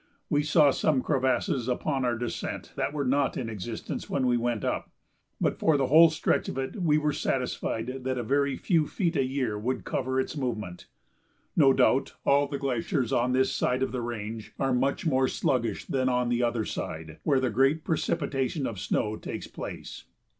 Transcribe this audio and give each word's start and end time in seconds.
We 0.31 0.41
saw 0.41 0.71
some 0.71 1.03
crevasses 1.03 1.67
upon 1.67 2.05
our 2.05 2.17
descent 2.17 2.73
that 2.75 2.91
were 2.91 3.05
not 3.05 3.37
in 3.37 3.51
existence 3.51 4.09
when 4.09 4.25
we 4.25 4.35
went 4.35 4.65
up. 4.65 4.89
But 5.39 5.59
for 5.59 5.77
the 5.77 5.85
whole 5.85 6.09
stretch 6.09 6.49
of 6.49 6.57
it 6.57 6.81
we 6.81 6.97
were 6.97 7.13
satisfied 7.13 7.85
that 8.03 8.17
a 8.17 8.23
very 8.23 8.55
few 8.57 8.87
feet 8.87 9.15
a 9.15 9.23
year 9.23 9.59
would 9.59 9.83
cover 9.83 10.19
its 10.19 10.35
movement. 10.35 10.87
No 11.55 11.71
doubt 11.71 12.15
all 12.25 12.47
the 12.47 12.57
glaciers 12.57 13.13
on 13.13 13.33
this 13.33 13.51
side 13.53 13.83
of 13.83 13.91
the 13.91 14.01
range 14.01 14.55
are 14.57 14.73
much 14.73 15.05
more 15.05 15.27
sluggish 15.27 15.85
than 15.85 16.09
on 16.09 16.29
the 16.29 16.41
other 16.41 16.65
side, 16.65 17.19
where 17.21 17.39
the 17.39 17.51
great 17.51 17.83
precipitation 17.83 18.65
of 18.65 18.79
snow 18.79 19.17
takes 19.17 19.45
place. 19.45 20.05